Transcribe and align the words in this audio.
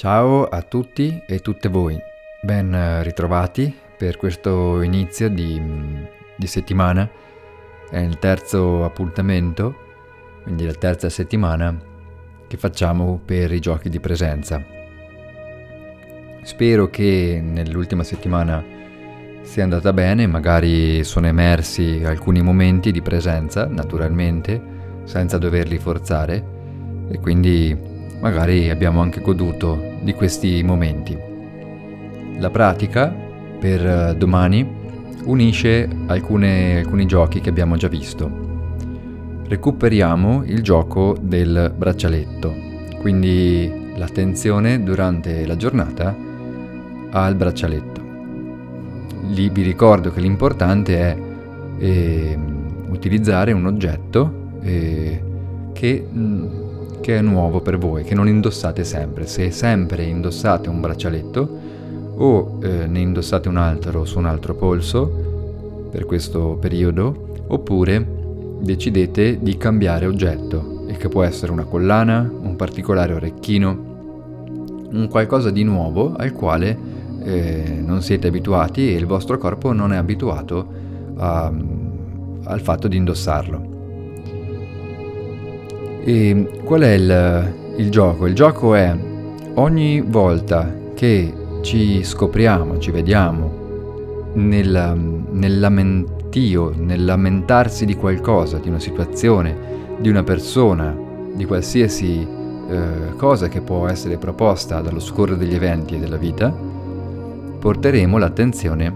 Ciao 0.00 0.44
a 0.44 0.62
tutti 0.62 1.20
e 1.26 1.40
tutte 1.40 1.68
voi, 1.68 2.00
ben 2.40 3.02
ritrovati 3.02 3.74
per 3.96 4.16
questo 4.16 4.80
inizio 4.80 5.28
di, 5.28 5.60
di, 6.36 6.46
settimana. 6.46 7.10
È 7.90 7.98
il 7.98 8.16
terzo 8.20 8.84
appuntamento, 8.84 9.74
quindi 10.44 10.66
la 10.66 10.74
terza 10.74 11.08
settimana 11.08 11.76
che 12.46 12.56
facciamo 12.56 13.20
per 13.24 13.50
i 13.50 13.58
giochi 13.58 13.88
di 13.88 13.98
presenza. 13.98 14.64
Spero 16.42 16.88
che 16.90 17.40
nell'ultima 17.42 18.04
settimana 18.04 18.64
sia 19.42 19.64
andata 19.64 19.92
bene, 19.92 20.28
magari 20.28 21.02
sono 21.02 21.26
emersi 21.26 22.02
alcuni 22.04 22.40
momenti 22.40 22.92
di 22.92 23.02
presenza, 23.02 23.66
naturalmente, 23.66 24.62
senza 25.02 25.38
doverli 25.38 25.76
forzare, 25.80 26.44
e 27.10 27.18
quindi 27.18 27.96
magari 28.20 28.70
abbiamo 28.70 29.00
anche 29.00 29.20
goduto 29.20 29.96
di 30.00 30.12
questi 30.12 30.62
momenti. 30.62 31.16
La 32.38 32.50
pratica 32.50 33.14
per 33.58 33.86
eh, 33.86 34.14
domani 34.16 34.76
unisce 35.24 35.88
alcune, 36.06 36.78
alcuni 36.78 37.06
giochi 37.06 37.40
che 37.40 37.48
abbiamo 37.48 37.76
già 37.76 37.88
visto. 37.88 38.46
Recuperiamo 39.46 40.44
il 40.44 40.62
gioco 40.62 41.16
del 41.20 41.72
braccialetto, 41.74 42.54
quindi 43.00 43.92
l'attenzione 43.96 44.82
durante 44.82 45.46
la 45.46 45.56
giornata 45.56 46.14
al 47.10 47.34
braccialetto. 47.34 48.06
Lì 49.28 49.48
vi 49.48 49.62
ricordo 49.62 50.12
che 50.12 50.20
l'importante 50.20 50.98
è 50.98 51.16
eh, 51.78 52.38
utilizzare 52.88 53.52
un 53.52 53.66
oggetto 53.66 54.50
eh, 54.60 55.22
che 55.72 56.06
mh, 56.10 56.20
mm, 56.20 56.67
che 57.08 57.16
è 57.16 57.22
nuovo 57.22 57.62
per 57.62 57.78
voi, 57.78 58.04
che 58.04 58.14
non 58.14 58.28
indossate 58.28 58.84
sempre. 58.84 59.26
Se 59.26 59.50
sempre 59.50 60.02
indossate 60.02 60.68
un 60.68 60.78
braccialetto 60.78 61.48
o 62.16 62.58
eh, 62.60 62.86
ne 62.86 62.98
indossate 62.98 63.48
un 63.48 63.56
altro 63.56 64.04
su 64.04 64.18
un 64.18 64.26
altro 64.26 64.54
polso 64.54 65.86
per 65.90 66.04
questo 66.04 66.58
periodo, 66.60 67.46
oppure 67.46 68.06
decidete 68.60 69.38
di 69.40 69.56
cambiare 69.56 70.04
oggetto, 70.04 70.84
il 70.86 70.98
che 70.98 71.08
può 71.08 71.22
essere 71.22 71.50
una 71.50 71.64
collana, 71.64 72.30
un 72.42 72.56
particolare 72.56 73.14
orecchino, 73.14 73.86
un 74.92 75.08
qualcosa 75.08 75.48
di 75.48 75.64
nuovo 75.64 76.12
al 76.14 76.32
quale 76.32 76.76
eh, 77.22 77.80
non 77.82 78.02
siete 78.02 78.26
abituati 78.26 78.86
e 78.86 78.96
il 78.96 79.06
vostro 79.06 79.38
corpo 79.38 79.72
non 79.72 79.94
è 79.94 79.96
abituato 79.96 80.66
a, 81.16 81.50
al 82.44 82.60
fatto 82.60 82.86
di 82.86 82.98
indossarlo. 82.98 83.77
E 86.04 86.60
qual 86.64 86.80
è 86.82 86.92
il, 86.92 87.54
il 87.76 87.90
gioco? 87.90 88.26
Il 88.26 88.34
gioco 88.34 88.74
è 88.74 88.96
ogni 89.54 90.00
volta 90.00 90.72
che 90.94 91.32
ci 91.62 92.02
scopriamo, 92.02 92.78
ci 92.78 92.90
vediamo 92.90 94.30
nel, 94.34 95.22
nel 95.30 95.60
lamentio, 95.60 96.72
nel 96.76 97.04
lamentarsi 97.04 97.84
di 97.84 97.94
qualcosa, 97.94 98.58
di 98.58 98.68
una 98.68 98.78
situazione, 98.78 99.56
di 99.98 100.08
una 100.08 100.22
persona, 100.22 100.96
di 101.34 101.44
qualsiasi 101.44 102.26
eh, 102.68 103.14
cosa 103.16 103.48
che 103.48 103.60
può 103.60 103.88
essere 103.88 104.18
proposta 104.18 104.80
dallo 104.80 105.00
scorrere 105.00 105.38
degli 105.38 105.54
eventi 105.54 105.96
e 105.96 105.98
della 105.98 106.16
vita, 106.16 106.54
porteremo 107.58 108.18
l'attenzione 108.18 108.94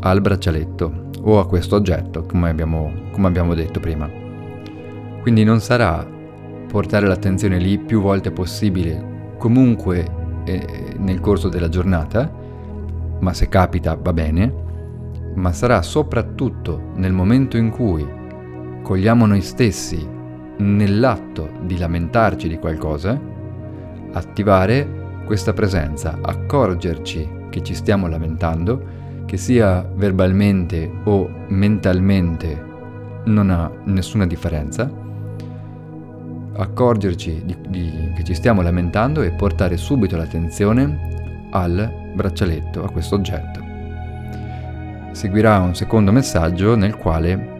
al 0.00 0.20
braccialetto 0.20 1.10
o 1.22 1.38
a 1.38 1.46
questo 1.46 1.76
oggetto, 1.76 2.24
come 2.24 2.50
abbiamo, 2.50 2.90
come 3.12 3.28
abbiamo 3.28 3.54
detto 3.54 3.78
prima. 3.78 4.10
Quindi 5.20 5.44
non 5.44 5.60
sarà 5.60 6.04
portare 6.72 7.06
l'attenzione 7.06 7.58
lì 7.58 7.76
più 7.76 8.00
volte 8.00 8.30
possibile, 8.30 9.34
comunque 9.36 10.06
eh, 10.44 10.94
nel 10.96 11.20
corso 11.20 11.50
della 11.50 11.68
giornata, 11.68 12.32
ma 13.20 13.34
se 13.34 13.50
capita 13.50 13.94
va 13.94 14.14
bene, 14.14 14.54
ma 15.34 15.52
sarà 15.52 15.82
soprattutto 15.82 16.92
nel 16.94 17.12
momento 17.12 17.58
in 17.58 17.68
cui 17.68 18.08
cogliamo 18.82 19.26
noi 19.26 19.42
stessi 19.42 20.08
nell'atto 20.56 21.50
di 21.60 21.76
lamentarci 21.76 22.48
di 22.48 22.58
qualcosa, 22.58 23.20
attivare 24.12 25.20
questa 25.26 25.52
presenza, 25.52 26.20
accorgerci 26.22 27.28
che 27.50 27.62
ci 27.62 27.74
stiamo 27.74 28.08
lamentando, 28.08 29.00
che 29.26 29.36
sia 29.36 29.86
verbalmente 29.94 30.90
o 31.04 31.28
mentalmente 31.48 32.70
non 33.26 33.50
ha 33.50 33.70
nessuna 33.84 34.26
differenza, 34.26 34.90
accorgerci 36.54 37.42
di, 37.44 37.56
di, 37.68 38.12
che 38.14 38.24
ci 38.24 38.34
stiamo 38.34 38.62
lamentando 38.62 39.22
e 39.22 39.30
portare 39.30 39.76
subito 39.76 40.16
l'attenzione 40.16 41.48
al 41.50 42.10
braccialetto, 42.14 42.84
a 42.84 42.90
questo 42.90 43.14
oggetto. 43.14 43.60
Seguirà 45.12 45.58
un 45.58 45.74
secondo 45.74 46.10
messaggio 46.12 46.74
nel 46.74 46.96
quale 46.96 47.50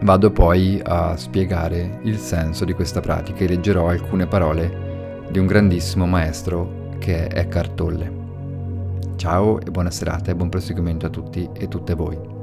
vado 0.00 0.30
poi 0.30 0.80
a 0.82 1.16
spiegare 1.16 2.00
il 2.04 2.16
senso 2.18 2.64
di 2.64 2.72
questa 2.72 3.00
pratica 3.00 3.44
e 3.44 3.48
leggerò 3.48 3.88
alcune 3.88 4.26
parole 4.26 5.26
di 5.30 5.38
un 5.38 5.46
grandissimo 5.46 6.06
maestro 6.06 6.96
che 6.98 7.26
è 7.26 7.40
Eckhart 7.40 7.74
Tolle. 7.74 8.16
Ciao 9.16 9.60
e 9.60 9.70
buona 9.70 9.90
serata 9.90 10.30
e 10.30 10.36
buon 10.36 10.48
proseguimento 10.48 11.06
a 11.06 11.10
tutti 11.10 11.48
e 11.52 11.68
tutte 11.68 11.94
voi. 11.94 12.37